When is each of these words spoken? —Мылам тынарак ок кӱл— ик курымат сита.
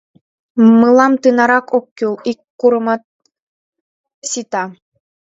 —Мылам 0.79 1.13
тынарак 1.21 1.67
ок 1.77 1.85
кӱл— 1.97 2.13
ик 2.31 2.39
курымат 2.59 3.01
сита. 4.29 4.63